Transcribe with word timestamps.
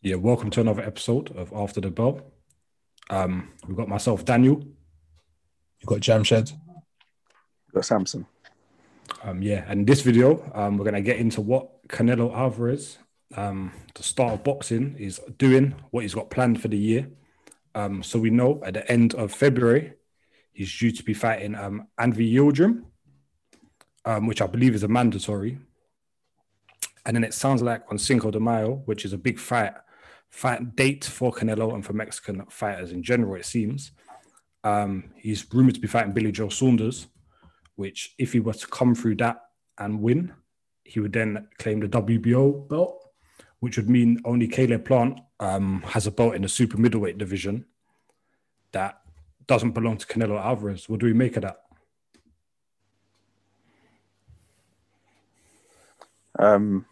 Yeah, 0.00 0.14
welcome 0.14 0.48
to 0.50 0.60
another 0.60 0.84
episode 0.84 1.36
of 1.36 1.52
After 1.52 1.80
the 1.80 1.90
Bell. 1.90 2.20
Um, 3.10 3.48
we've 3.66 3.76
got 3.76 3.88
myself, 3.88 4.24
Daniel. 4.24 4.62
You've 5.80 5.88
got 5.88 5.98
Jamshed. 5.98 6.52
You 6.52 7.74
got 7.74 7.84
Samson. 7.84 8.24
Um, 9.24 9.42
yeah, 9.42 9.64
and 9.66 9.80
in 9.80 9.86
this 9.86 10.02
video, 10.02 10.48
um, 10.54 10.78
we're 10.78 10.84
gonna 10.84 11.00
get 11.00 11.16
into 11.16 11.40
what 11.40 11.88
Canelo 11.88 12.32
Alvarez, 12.32 12.98
um, 13.34 13.72
the 13.96 14.04
star 14.04 14.34
of 14.34 14.44
boxing, 14.44 14.94
is 15.00 15.20
doing, 15.36 15.74
what 15.90 16.02
he's 16.02 16.14
got 16.14 16.30
planned 16.30 16.62
for 16.62 16.68
the 16.68 16.78
year. 16.78 17.08
Um, 17.74 18.04
so 18.04 18.20
we 18.20 18.30
know 18.30 18.62
at 18.64 18.74
the 18.74 18.88
end 18.88 19.16
of 19.16 19.32
February, 19.32 19.94
he's 20.52 20.78
due 20.78 20.92
to 20.92 21.02
be 21.02 21.12
fighting 21.12 21.56
um, 21.56 21.88
Avni 21.98 22.32
Yildirim, 22.32 22.84
um, 24.04 24.28
which 24.28 24.40
I 24.40 24.46
believe 24.46 24.76
is 24.76 24.84
a 24.84 24.88
mandatory. 24.88 25.58
And 27.04 27.16
then 27.16 27.24
it 27.24 27.34
sounds 27.34 27.62
like 27.62 27.82
on 27.90 27.98
Cinco 27.98 28.30
de 28.30 28.38
Mayo, 28.38 28.82
which 28.84 29.04
is 29.04 29.12
a 29.12 29.18
big 29.18 29.40
fight, 29.40 29.72
fight 30.30 30.76
date 30.76 31.04
for 31.04 31.32
Canelo 31.32 31.74
and 31.74 31.84
for 31.84 31.92
Mexican 31.92 32.44
fighters 32.48 32.92
in 32.92 33.02
general, 33.02 33.34
it 33.34 33.46
seems. 33.46 33.92
Um, 34.64 35.10
he's 35.16 35.46
rumored 35.52 35.74
to 35.74 35.80
be 35.80 35.88
fighting 35.88 36.12
Billy 36.12 36.32
Joe 36.32 36.48
Saunders, 36.48 37.06
which 37.76 38.14
if 38.18 38.32
he 38.32 38.40
were 38.40 38.54
to 38.54 38.66
come 38.66 38.94
through 38.94 39.16
that 39.16 39.40
and 39.78 40.02
win, 40.02 40.32
he 40.84 41.00
would 41.00 41.12
then 41.12 41.48
claim 41.58 41.80
the 41.80 41.88
WBO 41.88 42.68
belt, 42.68 43.08
which 43.60 43.76
would 43.76 43.88
mean 43.88 44.20
only 44.24 44.48
Caleb 44.48 44.84
Plant 44.84 45.20
um, 45.40 45.82
has 45.82 46.06
a 46.06 46.10
belt 46.10 46.34
in 46.34 46.42
the 46.42 46.48
super 46.48 46.78
middleweight 46.78 47.18
division 47.18 47.64
that 48.72 49.00
doesn't 49.46 49.72
belong 49.72 49.96
to 49.96 50.06
Canelo 50.06 50.42
Alvarez. 50.42 50.88
What 50.88 51.00
do 51.00 51.06
we 51.06 51.12
make 51.12 51.36
of 51.36 51.42
that? 51.42 51.62
Um, 56.38 56.86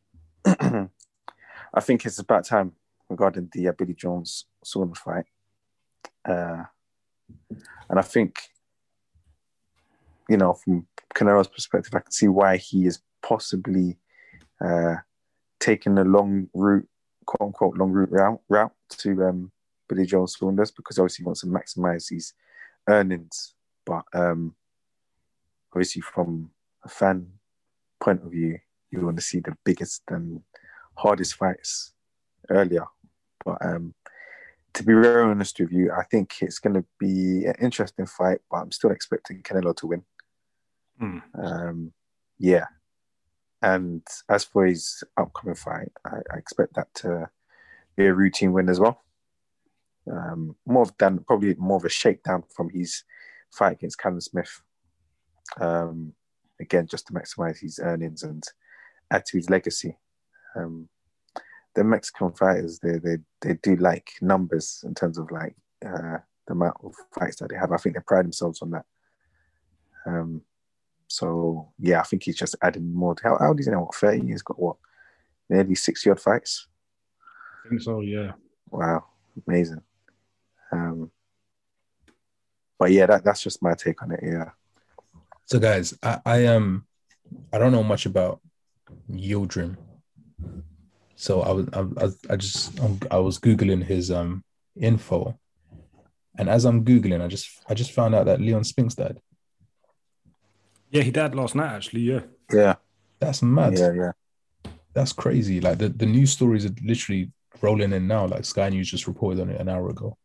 I 0.44 1.80
think 1.80 2.04
it's 2.04 2.18
about 2.18 2.44
time 2.44 2.72
regarding 3.10 3.48
the 3.52 3.68
uh, 3.68 3.72
Billy 3.76 3.94
Jones 3.94 4.46
Saunders 4.64 4.98
fight. 4.98 5.24
Uh, 6.26 6.64
and 7.88 7.98
I 7.98 8.02
think, 8.02 8.38
you 10.28 10.36
know, 10.36 10.54
from 10.54 10.86
Canelo's 11.14 11.48
perspective, 11.48 11.92
I 11.94 12.00
can 12.00 12.12
see 12.12 12.28
why 12.28 12.56
he 12.56 12.86
is 12.86 13.00
possibly 13.22 13.98
uh, 14.64 14.96
taking 15.58 15.96
the 15.96 16.04
long 16.04 16.48
route, 16.54 16.88
quote 17.26 17.48
unquote, 17.48 17.76
long 17.76 17.90
route 17.90 18.10
route, 18.12 18.40
route 18.48 18.72
to 18.98 19.24
um, 19.24 19.52
Billy 19.88 20.06
Jones 20.06 20.36
Saunders 20.38 20.70
because 20.70 20.98
obviously 20.98 21.24
he 21.24 21.26
wants 21.26 21.40
to 21.40 21.46
maximize 21.48 22.08
his 22.10 22.32
earnings. 22.88 23.54
But 23.84 24.04
um, 24.14 24.54
obviously, 25.72 26.02
from 26.02 26.50
a 26.84 26.88
fan 26.88 27.26
point 28.00 28.22
of 28.22 28.30
view, 28.30 28.58
you 28.90 29.00
want 29.04 29.16
to 29.16 29.22
see 29.22 29.40
the 29.40 29.56
biggest 29.64 30.02
and 30.08 30.42
hardest 30.94 31.34
fights 31.34 31.92
earlier. 32.48 32.84
But 33.44 33.64
um, 33.64 33.94
to 34.74 34.82
be 34.84 34.92
very 34.92 35.22
honest 35.22 35.58
with 35.58 35.72
you, 35.72 35.92
I 35.92 36.04
think 36.04 36.36
it's 36.40 36.58
going 36.58 36.74
to 36.74 36.84
be 36.98 37.44
an 37.46 37.54
interesting 37.60 38.06
fight, 38.06 38.38
but 38.50 38.58
I'm 38.58 38.72
still 38.72 38.90
expecting 38.90 39.42
Canelo 39.42 39.76
to 39.76 39.86
win. 39.86 40.04
Mm. 41.00 41.22
Um, 41.34 41.92
yeah. 42.38 42.66
And 43.62 44.02
as 44.28 44.44
for 44.44 44.66
his 44.66 45.02
upcoming 45.16 45.54
fight, 45.54 45.92
I, 46.04 46.18
I, 46.32 46.38
expect 46.38 46.74
that 46.74 46.88
to 46.96 47.28
be 47.96 48.06
a 48.06 48.14
routine 48.14 48.52
win 48.52 48.68
as 48.68 48.80
well. 48.80 49.02
Um, 50.10 50.56
more 50.66 50.86
than 50.98 51.18
probably 51.20 51.54
more 51.58 51.76
of 51.76 51.84
a 51.84 51.90
shakedown 51.90 52.44
from 52.54 52.70
his 52.70 53.04
fight 53.50 53.72
against 53.72 53.98
Callum 53.98 54.20
Smith. 54.20 54.62
Um, 55.60 56.14
again, 56.58 56.86
just 56.86 57.06
to 57.08 57.12
maximize 57.12 57.58
his 57.58 57.78
earnings 57.82 58.22
and 58.22 58.42
add 59.10 59.26
to 59.26 59.36
his 59.36 59.50
legacy. 59.50 59.98
Um, 60.56 60.88
the 61.74 61.84
Mexican 61.84 62.32
fighters, 62.32 62.78
they, 62.80 62.98
they 62.98 63.16
they 63.40 63.54
do 63.62 63.76
like 63.76 64.12
numbers 64.20 64.82
in 64.86 64.94
terms 64.94 65.18
of 65.18 65.30
like 65.30 65.54
uh, 65.84 66.18
the 66.46 66.52
amount 66.52 66.76
of 66.82 66.94
fights 67.16 67.36
that 67.36 67.50
they 67.50 67.56
have. 67.56 67.72
I 67.72 67.76
think 67.76 67.94
they 67.94 68.02
pride 68.06 68.24
themselves 68.24 68.60
on 68.62 68.70
that. 68.70 68.84
Um, 70.06 70.42
so 71.06 71.72
yeah, 71.78 72.00
I 72.00 72.04
think 72.04 72.24
he's 72.24 72.36
just 72.36 72.56
adding 72.62 72.92
more. 72.92 73.14
How, 73.22 73.36
how 73.38 73.48
old 73.48 73.60
is 73.60 73.66
he 73.66 73.72
now? 73.72 73.82
What 73.82 73.94
thirty? 73.94 74.26
He's 74.26 74.42
got 74.42 74.58
what? 74.58 74.76
Nearly 75.48 75.74
sixty 75.74 76.10
odd 76.10 76.20
fights. 76.20 76.68
I 77.64 77.68
think 77.68 77.82
so. 77.82 78.00
Yeah. 78.00 78.32
Wow, 78.70 79.04
amazing. 79.46 79.82
Um, 80.72 81.10
but 82.78 82.92
yeah, 82.92 83.06
that, 83.06 83.24
that's 83.24 83.42
just 83.42 83.62
my 83.62 83.74
take 83.74 84.02
on 84.02 84.12
it. 84.12 84.20
Yeah. 84.22 84.50
So 85.46 85.58
guys, 85.58 85.96
I, 86.02 86.20
I 86.24 86.46
um 86.46 86.86
I 87.52 87.58
don't 87.58 87.72
know 87.72 87.82
much 87.82 88.06
about 88.06 88.40
Yildirim. 89.10 89.76
So 91.20 91.42
I 91.42 91.52
was 91.52 91.68
I, 91.74 92.32
I 92.32 92.36
just 92.36 92.80
I 93.10 93.18
was 93.18 93.38
googling 93.38 93.84
his 93.84 94.10
um 94.10 94.42
info, 94.74 95.38
and 96.38 96.48
as 96.48 96.64
I'm 96.64 96.82
googling, 96.82 97.22
I 97.22 97.28
just 97.28 97.62
I 97.68 97.74
just 97.74 97.92
found 97.92 98.14
out 98.14 98.24
that 98.24 98.40
Leon 98.40 98.64
Spinks 98.64 98.94
died. 98.94 99.20
Yeah, 100.90 101.02
he 101.02 101.10
died 101.10 101.34
last 101.34 101.54
night. 101.54 101.74
Actually, 101.74 102.00
yeah. 102.00 102.20
Yeah. 102.50 102.76
That's 103.18 103.42
mad. 103.42 103.76
Yeah, 103.78 103.92
yeah. 103.92 104.12
That's 104.94 105.12
crazy. 105.12 105.60
Like 105.60 105.76
the, 105.76 105.90
the 105.90 106.06
news 106.06 106.32
stories 106.32 106.64
are 106.64 106.74
literally 106.82 107.30
rolling 107.60 107.92
in 107.92 108.08
now. 108.08 108.24
Like 108.26 108.46
Sky 108.46 108.70
News 108.70 108.90
just 108.90 109.06
reported 109.06 109.42
on 109.42 109.50
it 109.50 109.60
an 109.60 109.68
hour 109.68 109.90
ago. 109.90 110.16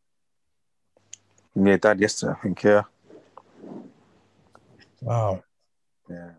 Yeah, 1.55 1.75
died 1.75 1.99
yesterday, 1.99 2.31
I 2.39 2.41
think. 2.41 2.63
Yeah. 2.63 2.83
Wow. 5.01 5.43
Yeah. 6.09 6.29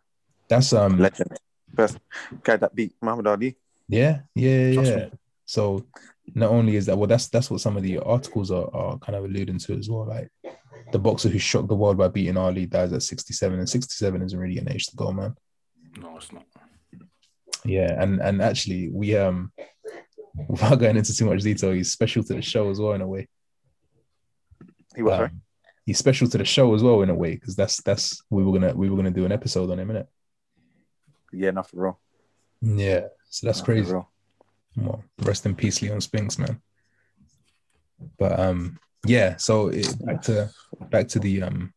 That's 0.49 0.72
um 0.72 0.99
legend. 0.99 1.39
Best 1.75 1.99
guy 2.43 2.56
that 2.56 2.75
beat 2.75 2.95
Muhammad 3.03 3.27
Ali. 3.27 3.56
Yeah, 3.89 4.21
yeah, 4.35 4.69
yeah. 4.69 5.09
So 5.45 5.87
not 6.35 6.51
only 6.51 6.77
is 6.77 6.87
that 6.87 6.99
well, 6.99 7.07
that's 7.07 7.29
that's 7.29 7.51
what 7.51 7.61
some 7.61 7.77
of 7.77 7.83
the 7.83 7.99
articles 7.99 8.51
are, 8.51 8.69
are 8.75 8.99
kind 8.99 9.17
of 9.17 9.25
alluding 9.25 9.59
to 9.59 9.75
as 9.79 9.89
well. 9.89 10.07
Like 10.07 10.29
the 10.93 10.99
boxer 10.99 11.29
who 11.29 11.39
shocked 11.39 11.69
the 11.69 11.77
world 11.77 11.97
by 11.97 12.09
beating 12.09 12.37
Ali 12.37 12.67
dies 12.67 12.93
at 12.93 13.03
67, 13.03 13.59
and 13.59 13.69
67 13.69 14.23
isn't 14.23 14.39
really 14.39 14.59
an 14.59 14.71
age 14.71 14.87
to 14.87 14.97
go, 14.97 15.13
man. 15.13 15.35
No, 15.99 16.17
it's 16.17 16.33
not. 16.33 16.45
Yeah, 17.65 18.01
and 18.01 18.21
and 18.21 18.43
actually 18.43 18.91
we 18.93 19.17
um 19.17 19.53
without 20.49 20.77
going 20.77 20.97
into 20.97 21.15
too 21.15 21.27
much 21.27 21.43
detail, 21.43 21.73
he's 21.73 21.93
special 21.93 22.23
to 22.25 22.35
the 22.35 22.43
show 22.43 22.71
as 22.71 22.81
well 22.81 22.93
in 22.93 23.01
a 23.01 23.07
way. 23.07 23.29
He 24.95 25.03
was 25.03 25.15
Um, 25.15 25.21
right. 25.21 25.31
He's 25.85 25.99
special 25.99 26.29
to 26.29 26.39
the 26.39 26.45
show 26.45 26.75
as 26.75 26.83
well 26.83 27.03
in 27.03 27.11
a 27.11 27.15
way 27.15 27.35
because 27.35 27.55
that's 27.55 27.81
that's 27.83 28.21
we 28.31 28.43
were 28.43 28.59
gonna 28.59 28.75
we 28.75 28.91
were 28.91 28.97
gonna 28.97 29.13
do 29.13 29.25
an 29.25 29.33
episode 29.33 29.71
on 29.71 29.79
him, 29.79 29.89
innit? 29.89 30.07
Yeah, 31.33 31.53
nothing 31.53 31.79
wrong. 31.79 31.97
Yeah, 32.61 33.07
so 33.37 33.47
that's 33.47 33.61
crazy. 33.61 33.93
Well, 33.93 35.05
rest 35.21 35.45
in 35.45 35.55
peace, 35.55 35.83
Leon 35.83 36.01
Spinks, 36.01 36.39
man. 36.39 36.59
But 38.19 38.41
um, 38.41 38.79
yeah. 39.05 39.37
So 39.37 39.69
it, 39.69 39.95
back 40.07 40.23
to 40.23 40.51
back 40.91 41.07
to 41.09 41.19
the 41.19 41.43
um, 41.43 41.75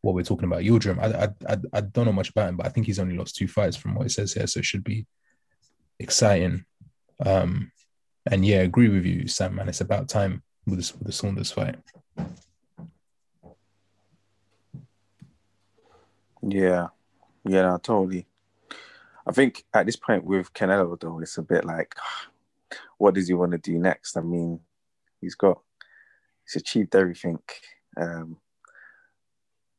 what 0.00 0.16
we're 0.16 0.24
talking 0.24 0.46
about, 0.46 0.62
Yildirim. 0.62 0.98
I, 0.98 1.26
I 1.26 1.52
I 1.52 1.56
I 1.74 1.80
don't 1.80 2.06
know 2.06 2.12
much 2.12 2.30
about 2.30 2.48
him, 2.48 2.56
but 2.56 2.66
I 2.66 2.70
think 2.70 2.86
he's 2.86 2.98
only 2.98 3.16
lost 3.16 3.36
two 3.36 3.46
fights 3.46 3.76
from 3.76 3.94
what 3.94 4.06
it 4.06 4.10
says 4.10 4.32
here, 4.32 4.48
so 4.48 4.58
it 4.58 4.64
should 4.64 4.82
be 4.82 5.06
exciting. 6.00 6.64
Um, 7.24 7.70
and 8.28 8.44
yeah, 8.44 8.62
agree 8.62 8.88
with 8.88 9.06
you, 9.06 9.28
Sam. 9.28 9.54
Man, 9.54 9.68
it's 9.68 9.80
about 9.80 10.08
time 10.08 10.42
with 10.66 10.78
this 10.78 10.92
with 10.92 11.06
the 11.06 11.12
Saunders 11.12 11.52
fight. 11.52 11.76
Yeah, 16.42 16.88
yeah, 17.44 17.62
no, 17.62 17.78
totally. 17.78 18.26
I 19.26 19.32
think 19.32 19.64
at 19.72 19.86
this 19.86 19.96
point 19.96 20.24
with 20.24 20.52
Canelo, 20.52 20.98
though, 21.00 21.20
it's 21.20 21.38
a 21.38 21.42
bit 21.42 21.64
like, 21.64 21.94
what 22.98 23.14
does 23.14 23.28
he 23.28 23.34
want 23.34 23.52
to 23.52 23.58
do 23.58 23.78
next? 23.78 24.16
I 24.16 24.20
mean, 24.20 24.60
he's 25.20 25.34
got, 25.34 25.60
he's 26.44 26.60
achieved 26.60 26.94
everything. 26.94 27.38
Um, 27.96 28.38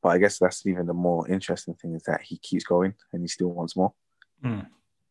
but 0.01 0.09
I 0.09 0.17
guess 0.19 0.37
that's 0.37 0.65
even 0.65 0.85
the 0.85 0.93
more 0.93 1.27
interesting 1.27 1.73
thing 1.73 1.95
is 1.95 2.03
that 2.03 2.21
he 2.21 2.37
keeps 2.37 2.63
going 2.63 2.93
and 3.11 3.23
he 3.23 3.27
still 3.27 3.51
wants 3.51 3.75
more. 3.75 3.93
Mm. 4.43 4.67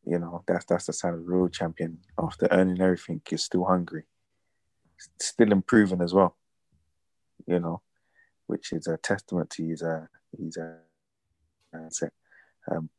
You 0.06 0.18
know, 0.18 0.44
that's 0.46 0.66
that's 0.66 0.86
the 0.86 0.92
sign 0.92 1.14
of 1.14 1.20
a 1.20 1.22
real 1.22 1.48
champion. 1.48 1.98
After 2.16 2.46
earning 2.50 2.80
everything, 2.80 3.20
he's 3.28 3.42
still 3.42 3.64
hungry, 3.64 4.04
still 5.18 5.50
improving 5.50 6.02
as 6.02 6.14
well. 6.14 6.36
You 7.46 7.58
know, 7.58 7.80
which 8.46 8.72
is 8.72 8.86
a 8.86 8.96
testament 8.98 9.50
to 9.50 9.66
his 9.66 9.82
uh, 9.82 10.06
his 10.38 10.56
uh, 10.58 10.74
mindset. 11.74 12.10
Um, 12.70 12.90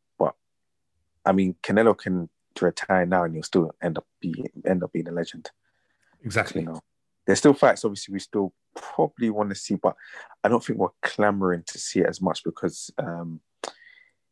I 1.25 1.31
mean, 1.31 1.55
Canelo 1.63 1.97
can 1.97 2.29
retire 2.61 3.05
now 3.05 3.23
and 3.23 3.33
he'll 3.33 3.43
still 3.43 3.71
end 3.81 3.97
up 3.97 4.05
be 4.21 4.33
end 4.65 4.83
up 4.83 4.91
being 4.93 5.07
a 5.07 5.11
legend. 5.11 5.49
Exactly. 6.23 6.61
You 6.61 6.67
know, 6.67 6.81
there's 7.25 7.39
still 7.39 7.53
fights. 7.53 7.83
Obviously, 7.83 8.13
we 8.13 8.19
still 8.19 8.53
probably 8.75 9.29
want 9.29 9.49
to 9.49 9.55
see, 9.55 9.75
but 9.75 9.95
I 10.43 10.49
don't 10.49 10.63
think 10.63 10.79
we're 10.79 10.89
clamoring 11.01 11.63
to 11.67 11.79
see 11.79 11.99
it 11.99 12.07
as 12.07 12.21
much 12.21 12.43
because 12.43 12.91
um, 12.97 13.39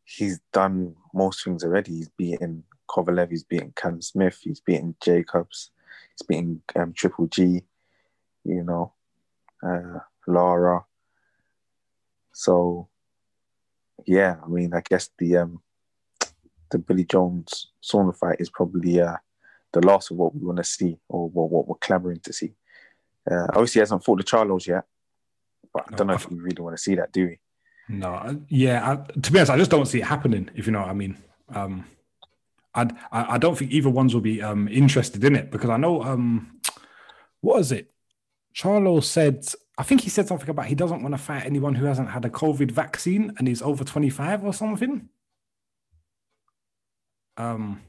he's 0.04 0.40
done 0.52 0.94
most 1.12 1.44
things 1.44 1.64
already. 1.64 1.92
He's 1.96 2.08
beaten 2.10 2.64
Kovalev, 2.88 3.30
he's 3.30 3.44
beaten 3.44 3.72
Cam 3.76 4.00
Smith, 4.02 4.40
he's 4.42 4.60
beaten 4.60 4.94
Jacobs, 5.02 5.70
he's 6.10 6.26
beaten 6.26 6.62
um, 6.76 6.92
Triple 6.92 7.26
G. 7.26 7.62
You 8.44 8.62
know, 8.62 8.92
uh, 9.66 10.00
Lara. 10.26 10.84
So, 12.32 12.88
yeah, 14.06 14.36
I 14.44 14.48
mean, 14.48 14.74
I 14.74 14.82
guess 14.86 15.08
the 15.18 15.38
um, 15.38 15.62
the 16.70 16.78
Billy 16.78 17.04
Jones 17.04 17.72
Sauna 17.82 18.16
fight 18.16 18.40
is 18.40 18.50
probably 18.50 19.00
uh, 19.00 19.16
the 19.72 19.86
last 19.86 20.10
of 20.10 20.16
what 20.16 20.34
we 20.34 20.44
want 20.44 20.58
to 20.58 20.64
see 20.64 20.98
or 21.08 21.28
what, 21.28 21.50
what 21.50 21.68
we're 21.68 21.76
clamoring 21.76 22.20
to 22.20 22.32
see. 22.32 22.54
Uh, 23.30 23.46
obviously, 23.50 23.78
he 23.78 23.80
hasn't 23.80 24.04
fought 24.04 24.18
the 24.18 24.24
Charlos 24.24 24.66
yet, 24.66 24.84
but 25.72 25.84
I 25.90 25.96
don't 25.96 26.06
know 26.06 26.14
if 26.14 26.28
we 26.28 26.38
really 26.38 26.62
want 26.62 26.76
to 26.76 26.82
see 26.82 26.94
that, 26.96 27.12
do 27.12 27.26
we? 27.26 27.38
No, 27.88 28.42
yeah. 28.48 28.90
I, 28.90 29.18
to 29.20 29.32
be 29.32 29.38
honest, 29.38 29.52
I 29.52 29.58
just 29.58 29.70
don't 29.70 29.86
see 29.86 30.00
it 30.00 30.06
happening. 30.06 30.50
If 30.54 30.66
you 30.66 30.72
know 30.72 30.80
what 30.80 30.88
I 30.88 30.94
mean. 30.94 31.16
Um, 31.48 31.84
I'd, 32.74 32.92
I 33.12 33.34
I 33.34 33.38
don't 33.38 33.56
think 33.56 33.70
either 33.70 33.90
ones 33.90 34.14
will 34.14 34.20
be 34.20 34.42
um 34.42 34.68
interested 34.68 35.22
in 35.22 35.36
it 35.36 35.50
because 35.50 35.70
I 35.70 35.76
know 35.76 36.02
um, 36.02 36.60
what 37.40 37.60
is 37.60 37.72
it? 37.72 37.90
Charlo 38.54 39.02
said, 39.02 39.44
I 39.76 39.82
think 39.82 40.00
he 40.00 40.10
said 40.10 40.28
something 40.28 40.48
about 40.48 40.66
he 40.66 40.74
doesn't 40.74 41.02
want 41.02 41.14
to 41.14 41.18
fight 41.18 41.44
anyone 41.44 41.74
who 41.74 41.86
hasn't 41.86 42.10
had 42.10 42.24
a 42.24 42.30
COVID 42.30 42.70
vaccine 42.70 43.32
and 43.38 43.48
is 43.48 43.62
over 43.62 43.84
twenty 43.84 44.10
five 44.10 44.44
or 44.44 44.52
something. 44.52 45.08
Um, 47.36 47.80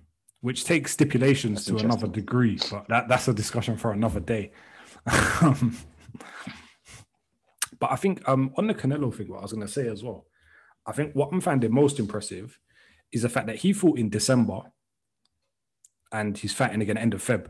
which 0.41 0.63
takes 0.63 0.91
stipulations 0.91 1.65
That's 1.65 1.81
to 1.81 1.85
another 1.85 2.07
degree, 2.07 2.59
but 2.69 2.87
that, 2.87 3.07
that's 3.07 3.27
a 3.27 3.33
discussion 3.33 3.77
for 3.77 3.91
another 3.91 4.19
day. 4.19 4.51
But 7.79 7.91
I 7.91 7.95
think 7.95 8.27
um, 8.27 8.51
on 8.57 8.67
the 8.67 8.73
Canelo 8.73 9.13
thing, 9.13 9.29
what 9.29 9.39
I 9.39 9.41
was 9.43 9.53
going 9.53 9.65
to 9.65 9.71
say 9.71 9.87
as 9.87 10.03
well, 10.03 10.25
I 10.85 10.91
think 10.91 11.13
what 11.13 11.29
I'm 11.31 11.41
finding 11.41 11.73
most 11.73 11.99
impressive 11.99 12.59
is 13.11 13.23
the 13.23 13.29
fact 13.29 13.47
that 13.47 13.57
he 13.57 13.73
fought 13.73 13.99
in 13.99 14.09
December 14.09 14.61
and 16.11 16.37
he's 16.37 16.53
fighting 16.53 16.81
again 16.81 16.97
end 16.97 17.13
of 17.13 17.23
Feb. 17.23 17.49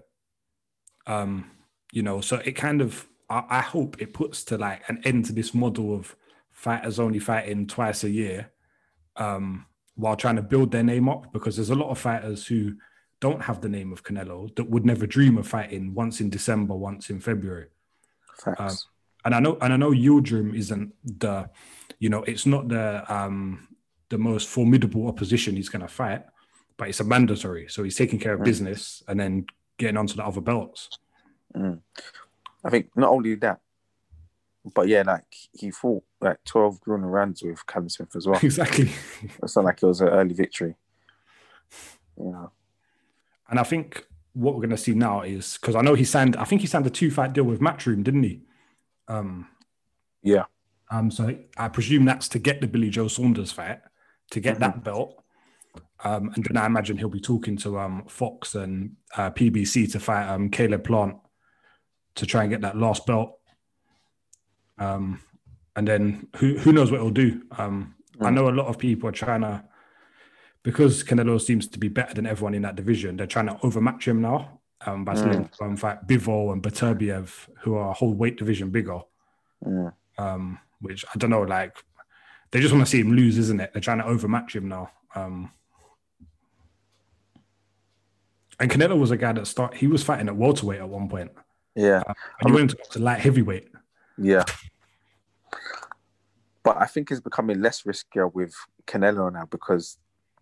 Um, 1.08 1.52
you 1.92 2.02
know, 2.02 2.22
so 2.22 2.38
it 2.38 2.54
kind 2.54 2.82
of, 2.82 3.08
I, 3.30 3.44
I 3.50 3.62
hope 3.62 4.02
it 4.02 4.14
puts 4.14 4.44
to 4.46 4.58
like 4.58 4.82
an 4.90 5.02
end 5.04 5.26
to 5.26 5.34
this 5.34 5.54
model 5.54 5.96
of 5.96 6.16
fighters 6.52 7.00
only 7.00 7.20
fighting 7.20 7.68
twice 7.68 8.04
a 8.04 8.10
year 8.10 8.52
um, 9.18 9.66
while 9.96 10.16
trying 10.16 10.36
to 10.36 10.42
build 10.42 10.72
their 10.72 10.84
name 10.84 11.08
up 11.10 11.32
because 11.34 11.56
there's 11.56 11.70
a 11.70 11.76
lot 11.76 11.90
of 11.90 11.98
fighters 11.98 12.46
who 12.46 12.74
don't 13.22 13.42
have 13.42 13.62
the 13.62 13.70
name 13.70 13.94
of 13.94 14.04
Canelo 14.04 14.54
that 14.56 14.70
would 14.70 14.86
never 14.86 15.08
dream 15.08 15.38
of 15.38 15.48
fighting 15.48 15.94
once 15.94 16.20
in 16.22 16.30
December, 16.30 16.76
once 16.76 17.10
in 17.10 17.20
February 17.20 17.68
Um, 18.60 18.76
and 19.24 19.34
I 19.34 19.40
know 19.40 19.58
and 19.62 19.74
I 19.74 19.78
know 19.78 19.92
Yildirim 19.92 20.54
isn't 20.56 20.94
the, 21.20 21.50
you 22.00 22.10
know, 22.10 22.24
it's 22.24 22.46
not 22.46 22.68
the 22.68 23.04
um 23.12 23.68
the 24.10 24.18
most 24.18 24.48
formidable 24.50 25.08
opposition 25.08 25.56
he's 25.56 25.70
gonna 25.70 25.88
fight, 25.88 26.24
but 26.78 26.90
it's 26.90 27.00
a 27.00 27.04
mandatory. 27.04 27.68
So 27.70 27.84
he's 27.84 27.96
taking 27.96 28.20
care 28.20 28.34
of 28.34 28.42
Mm. 28.42 28.46
business 28.46 29.02
and 29.08 29.20
then 29.20 29.46
getting 29.78 29.98
onto 29.98 30.16
the 30.16 30.24
other 30.26 30.42
belts. 30.42 30.90
Mm. 31.56 31.80
I 32.66 32.70
think 32.70 32.90
not 32.96 33.10
only 33.10 33.36
that, 33.36 33.62
but 34.74 34.88
yeah, 34.88 35.04
like 35.06 35.36
he 35.54 35.72
fought 35.72 36.04
like 36.22 36.44
12 36.46 36.80
grueling 36.82 37.06
rounds 37.06 37.44
with 37.44 37.66
Callum 37.66 37.90
Smith 37.90 38.16
as 38.16 38.28
well. 38.28 38.40
exactly. 38.44 38.92
it's 39.44 39.56
not 39.56 39.66
like 39.66 39.82
it 39.82 39.86
was 39.86 40.02
an 40.02 40.10
early 40.10 40.34
victory. 40.34 40.76
Know, 42.18 42.52
And 43.50 43.60
I 43.60 43.64
think 43.64 44.06
what 44.34 44.56
we're 44.56 44.62
gonna 44.62 44.78
see 44.78 44.94
now 44.94 45.22
is 45.22 45.58
because 45.60 45.76
I 45.76 45.82
know 45.82 45.94
he 45.94 46.06
signed, 46.06 46.36
I 46.38 46.46
think 46.46 46.62
he 46.62 46.68
signed 46.68 46.88
a 46.88 46.90
two 46.90 47.12
fight 47.12 47.34
deal 47.34 47.44
with 47.44 47.60
Matchroom, 47.60 48.04
didn't 48.04 48.24
he? 48.24 48.42
Um 49.08 49.48
yeah, 50.26 50.46
Um, 50.90 51.12
so 51.12 51.38
I 51.56 51.68
presume 51.68 52.06
that's 52.06 52.28
to 52.30 52.40
get 52.40 52.60
the 52.60 52.68
Billy 52.68 52.90
Joe 52.90 53.08
Saunders 53.08 53.52
fight, 53.52 53.80
to 54.32 54.40
get 54.40 54.60
that 54.60 54.84
belt. 54.84 55.24
Um, 56.04 56.32
and 56.36 56.44
then 56.44 56.58
I 56.58 56.66
imagine 56.66 56.98
he'll 56.98 57.10
be 57.10 57.22
talking 57.22 57.58
to 57.58 57.78
um, 57.80 58.06
Fox 58.08 58.56
and 58.56 58.96
uh, 59.16 59.30
PBC 59.30 59.92
to 59.92 60.00
fight 60.00 60.28
um, 60.28 60.50
Caleb 60.50 60.84
Plant 60.84 61.18
to 62.16 62.26
try 62.26 62.42
and 62.42 62.50
get 62.50 62.62
that 62.62 62.76
last 62.76 63.06
belt. 63.06 63.38
Um, 64.78 65.22
and 65.76 65.88
then 65.88 66.28
who 66.38 66.58
who 66.58 66.72
knows 66.74 66.92
what 66.92 67.02
he'll 67.02 67.10
do? 67.10 67.42
Um, 67.58 67.96
I 68.22 68.30
know 68.30 68.50
a 68.50 68.52
lot 68.52 68.68
of 68.68 68.78
people 68.78 69.10
are 69.10 69.14
trying 69.14 69.42
to 69.42 69.64
because 70.64 71.04
Canelo 71.04 71.40
seems 71.40 71.68
to 71.68 71.80
be 71.80 71.90
better 71.90 72.14
than 72.14 72.26
everyone 72.26 72.54
in 72.54 72.62
that 72.64 72.76
division. 72.76 73.18
They're 73.18 73.28
trying 73.28 73.48
to 73.48 73.60
overmatch 73.62 74.08
him 74.08 74.22
now 74.22 74.62
um, 74.86 75.06
by 75.06 75.16
saying 75.16 75.50
um, 75.62 75.78
fight 75.78 76.08
Bivol 76.08 76.54
and 76.54 76.64
Beterbiev, 76.64 77.48
who 77.60 77.76
are 77.76 77.92
a 77.92 77.94
whole 77.94 78.14
weight 78.14 78.38
division 78.38 78.70
bigger 78.70 79.02
Mm. 79.66 79.94
um, 80.18 80.60
which 80.80 81.04
I 81.14 81.18
don't 81.18 81.30
know, 81.32 81.42
like 81.42 81.76
they 82.52 82.60
just 82.60 82.74
want 82.74 82.86
to 82.86 82.90
see 82.92 83.00
him 83.00 83.14
lose, 83.14 83.38
isn't 83.38 83.60
it? 83.60 83.72
They're 83.74 83.82
trying 83.82 83.98
to 83.98 84.06
overmatch 84.06 84.56
him 84.56 84.68
now. 84.68 84.92
Um, 85.16 85.52
and 88.60 88.70
Canelo 88.70 89.00
was 89.00 89.12
a 89.12 89.18
guy 89.18 89.34
that 89.34 89.48
start. 89.48 89.74
He 89.76 89.88
was 89.88 90.04
fighting 90.04 90.28
at 90.28 90.36
welterweight 90.36 90.80
at 90.80 90.88
one 90.88 91.10
point, 91.10 91.32
yeah, 91.76 92.04
and 92.42 92.50
he 92.50 92.56
went 92.56 92.70
to, 92.72 92.78
to 92.92 93.00
light 93.00 93.20
heavyweight. 93.20 93.70
Yeah. 94.18 94.44
But 96.64 96.78
I 96.82 96.86
think 96.86 97.12
it's 97.12 97.22
becoming 97.22 97.62
less 97.62 97.84
riskier 97.84 98.34
with 98.34 98.56
Canelo 98.88 99.32
now 99.32 99.46
because 99.46 99.98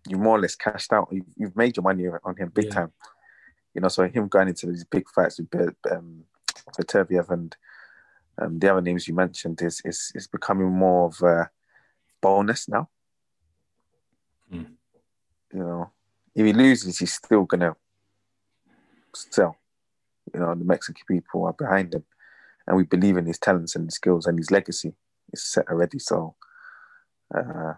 you 0.08 0.16
more 0.16 0.38
or 0.38 0.40
less 0.40 0.54
cashed 0.56 0.92
out. 0.92 1.08
You've, 1.10 1.26
you've 1.36 1.56
made 1.56 1.76
your 1.76 1.82
money 1.84 2.06
on 2.24 2.36
him 2.36 2.50
big 2.54 2.66
Yeah. 2.66 2.70
time. 2.70 2.92
You 3.74 3.80
know, 3.80 3.88
so 3.88 4.08
him 4.08 4.28
going 4.28 4.48
into 4.48 4.66
these 4.66 4.84
big 4.84 5.08
fights 5.08 5.38
with 5.38 5.74
um, 5.90 6.24
and 7.28 7.56
um, 8.38 8.58
the 8.58 8.70
other 8.70 8.80
names 8.80 9.06
you 9.08 9.14
mentioned 9.14 9.60
is 9.62 9.80
is 9.84 10.12
is 10.14 10.26
becoming 10.26 10.70
more 10.70 11.06
of 11.06 11.20
a 11.22 11.50
bonus 12.20 12.68
now. 12.68 12.88
Hmm. 14.50 14.64
You 15.52 15.58
know, 15.60 15.90
if 16.34 16.46
he 16.46 16.52
loses, 16.52 16.98
he's 16.98 17.14
still 17.14 17.44
gonna 17.44 17.76
sell. 19.14 19.56
You 20.32 20.40
know, 20.40 20.54
the 20.54 20.64
Mexican 20.64 21.04
people 21.06 21.44
are 21.46 21.52
behind 21.52 21.94
him, 21.94 22.04
and 22.66 22.76
we 22.76 22.84
believe 22.84 23.16
in 23.16 23.26
his 23.26 23.38
talents 23.38 23.76
and 23.76 23.86
his 23.86 23.94
skills 23.94 24.26
and 24.26 24.38
his 24.38 24.50
legacy 24.50 24.94
is 25.32 25.44
set 25.44 25.68
already. 25.68 25.98
So, 25.98 26.34
uh, 27.34 27.74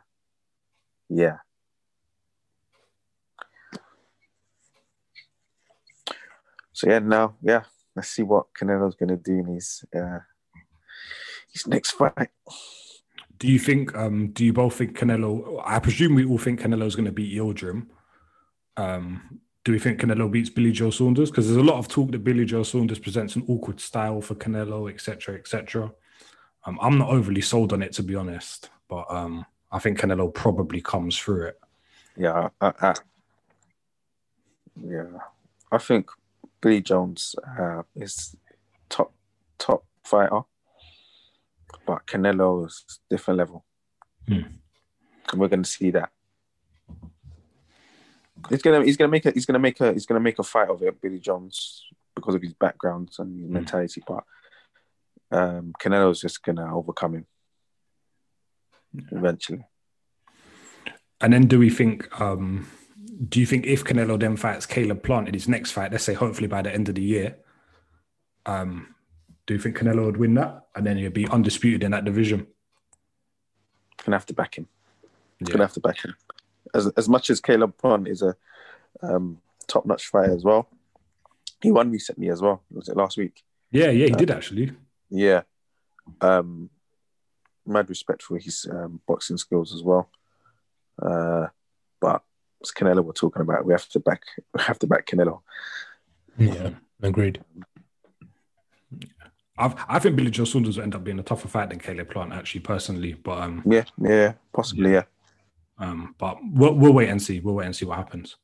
yeah. 1.09 1.39
So 6.73 6.91
yeah, 6.91 6.99
now 6.99 7.37
yeah, 7.43 7.63
let's 7.95 8.11
see 8.11 8.23
what 8.23 8.47
Canelo's 8.53 8.95
gonna 8.95 9.17
do 9.17 9.39
in 9.39 9.47
his 9.47 9.85
uh, 9.97 10.19
his 11.53 11.67
next 11.67 11.93
fight. 11.93 12.29
Do 13.39 13.49
you 13.49 13.59
think? 13.59 13.95
Um, 13.95 14.29
do 14.29 14.45
you 14.45 14.53
both 14.53 14.75
think 14.75 14.99
Canelo? 14.99 15.63
I 15.65 15.79
presume 15.79 16.15
we 16.15 16.25
all 16.25 16.39
think 16.39 16.61
Canelo's 16.61 16.95
going 16.95 17.07
to 17.07 17.13
beat 17.13 17.37
Yildirim. 17.37 17.87
Um, 18.77 19.41
do 19.67 19.73
we 19.73 19.81
think 19.81 20.01
Canelo 20.01 20.31
beats 20.31 20.49
Billy 20.49 20.71
Joe 20.71 20.91
Saunders? 20.91 21.29
Because 21.29 21.47
there's 21.49 21.57
a 21.57 21.63
lot 21.63 21.79
of 21.79 21.89
talk 21.89 22.13
that 22.13 22.23
Billy 22.23 22.45
Joe 22.45 22.63
Saunders 22.63 23.01
presents 23.01 23.35
an 23.35 23.45
awkward 23.49 23.81
style 23.81 24.21
for 24.21 24.37
Canelo, 24.37 24.89
etc., 24.89 25.35
etc. 25.35 25.91
Um, 26.65 26.79
I'm 26.81 26.97
not 26.97 27.09
overly 27.11 27.41
sold 27.41 27.73
on 27.73 27.83
it 27.83 27.93
to 27.95 28.05
be 28.05 28.15
honest, 28.15 28.71
but 28.89 29.11
um, 29.11 29.45
I 29.73 29.81
think 29.81 29.99
Canelo 29.99 30.33
probably 30.33 30.81
comes 30.81 31.19
through 31.19 31.47
it. 31.49 31.59
Yeah, 32.17 32.51
I, 32.61 32.73
I, 32.81 32.95
yeah. 34.81 35.19
I 35.73 35.79
think 35.79 36.11
Billy 36.61 36.81
Jones 36.81 37.35
uh, 37.59 37.83
is 37.97 38.37
top 38.89 39.13
top 39.59 39.85
fighter, 40.05 40.43
but 41.85 42.07
Canelo 42.07 42.69
is 42.69 43.01
different 43.11 43.39
level, 43.39 43.65
Hmm. 44.29 44.43
and 45.33 45.41
we're 45.41 45.49
going 45.49 45.65
to 45.65 45.69
see 45.69 45.91
that. 45.91 46.11
He's 48.49 48.63
gonna 48.63 48.85
he's 48.85 48.97
gonna 48.97 49.11
make 49.11 49.27
a 49.27 49.31
he's 49.33 49.47
gonna 49.47 49.59
make 49.59 49.81
a 49.81 49.93
he's 49.93 50.07
gonna 50.07 50.21
make 50.21 50.39
a 50.39 50.43
fight 50.43 50.69
of 50.69 50.83
it, 50.83 51.01
Billy 51.01 51.19
Jones, 51.19 51.85
because 52.15 52.35
of 52.35 52.43
his 52.43 52.55
background 52.55 53.11
and 53.19 53.41
his 53.41 53.51
mentality. 53.51 54.03
But 54.07 54.25
um, 55.31 55.73
Canelo's 55.81 56.21
just 56.21 56.43
gonna 56.43 56.77
overcome 56.77 57.15
him 57.15 57.27
eventually. 59.11 59.65
And 61.21 61.33
then 61.33 61.47
do 61.47 61.59
we 61.59 61.71
think? 61.71 62.21
Um, 62.21 62.69
do 63.29 63.41
you 63.41 63.47
think 63.47 63.67
if 63.67 63.85
Canelo 63.85 64.21
then 64.21 64.37
fights 64.37 64.67
Caleb 64.67 65.03
Plant 65.03 65.29
in 65.29 65.35
his 65.35 65.49
next 65.49 65.73
fight, 65.73 65.91
let's 65.91 66.05
say 66.05 66.15
hopefully 66.15 66.49
by 66.49 66.63
the 66.63 66.73
end 66.73 66.89
of 66.89 66.97
the 66.97 67.03
year, 67.03 67.37
um, 68.45 68.95
do 69.47 69.55
you 69.55 69.61
think 69.61 69.79
Canelo 69.79 70.05
would 70.05 70.19
win 70.19 70.35
that 70.35 70.67
and 70.75 70.87
then 70.87 70.99
he'd 70.99 71.15
be 71.15 71.27
undisputed 71.29 71.83
in 71.83 71.93
that 71.93 72.05
division? 72.05 72.47
Gonna 74.05 74.17
have 74.17 74.27
to 74.27 74.35
back 74.35 74.59
him. 74.59 74.69
Yeah. 75.41 75.53
Gonna 75.53 75.65
have 75.65 75.73
to 75.75 75.81
back 75.81 76.05
him. 76.05 76.15
As 76.75 76.89
as 76.97 77.09
much 77.09 77.31
as 77.31 77.41
Caleb 77.41 77.77
Plant 77.79 78.09
is 78.09 78.23
a 78.23 78.37
um, 79.03 79.39
top 79.67 79.87
notch 79.87 80.07
fighter 80.07 80.35
as 80.35 80.45
well, 80.45 80.69
he 81.63 81.71
won 81.71 81.91
recently 81.91 82.29
as 82.29 82.41
well. 82.41 82.63
Was 82.71 82.89
it 82.89 82.97
last 82.97 83.17
week? 83.17 83.43
Yeah, 83.71 83.91
yeah, 83.91 84.07
he 84.07 84.13
did 84.13 84.31
actually. 84.31 84.73
Yeah. 85.11 85.43
Um, 86.21 86.71
mad 87.67 87.89
respect 87.89 88.23
for 88.23 88.39
his 88.39 88.67
um, 88.71 89.01
boxing 89.07 89.37
skills 89.37 89.75
as 89.75 89.83
well. 89.83 90.09
Uh, 91.01 91.47
but 92.01 92.23
as 92.63 92.71
Canelo 92.71 93.05
we're 93.05 93.13
talking 93.13 93.43
about, 93.43 93.65
we 93.65 93.73
have 93.73 93.89
to 93.89 94.01
back 94.01 94.23
we 94.55 94.63
have 94.63 94.79
to 94.79 94.87
back 94.87 95.07
Canelo. 95.07 95.41
Yeah, 96.39 96.71
agreed. 97.03 97.43
I've, 99.59 99.75
I 99.89 99.99
think 99.99 100.17
Billy 100.17 100.31
Joe 100.31 100.45
Saunders 100.45 100.77
will 100.77 100.85
end 100.85 100.95
up 100.95 101.03
being 101.03 101.19
a 101.19 101.23
tougher 101.23 101.49
fight 101.49 101.71
than 101.71 101.79
Caleb 101.79 102.11
Plant, 102.11 102.33
actually, 102.33 102.61
personally. 102.61 103.15
But 103.15 103.39
um, 103.39 103.63
Yeah, 103.65 103.85
yeah, 103.99 104.35
possibly, 104.53 104.93
yeah. 104.93 105.05
Um, 105.79 106.15
but 106.19 106.39
we'll, 106.43 106.75
we'll 106.75 106.93
wait 106.93 107.09
and 107.09 107.21
see. 107.23 107.41
We'll 107.41 107.55
wait 107.55 107.67
and 107.67 107.77
see 107.77 107.85
what 107.85 107.99
happens. 107.99 108.37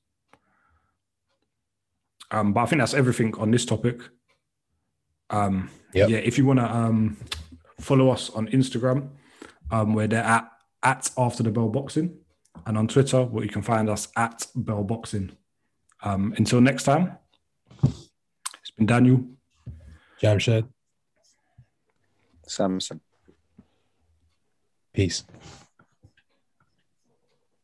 Um, 2.30 2.52
but 2.52 2.60
I 2.62 2.66
think 2.66 2.80
that's 2.80 2.94
everything 2.94 3.34
on 3.36 3.50
this 3.50 3.64
topic. 3.64 4.00
Um, 5.30 5.70
Yep. 5.94 6.08
yeah, 6.08 6.16
if 6.18 6.38
you 6.38 6.46
want 6.46 6.58
to 6.58 6.64
um, 6.74 7.18
follow 7.78 8.08
us 8.10 8.30
on 8.30 8.46
Instagram, 8.48 9.10
um, 9.70 9.94
they're 9.94 10.14
at 10.24 10.48
at 10.82 11.10
After 11.18 11.42
the 11.42 11.50
Bell 11.50 11.68
Boxing, 11.68 12.16
and 12.66 12.78
on 12.78 12.88
Twitter, 12.88 13.24
where 13.24 13.44
you 13.44 13.50
can 13.50 13.60
find 13.62 13.88
us 13.90 14.08
at 14.16 14.46
Bell 14.54 14.82
Boxing. 14.84 15.32
Um, 16.02 16.34
until 16.38 16.60
next 16.62 16.84
time, 16.84 17.18
it's 17.82 18.70
been 18.76 18.86
Daniel. 18.86 19.24
Jamshed. 20.20 20.66
Samson. 22.46 23.00
Peace. 24.94 25.24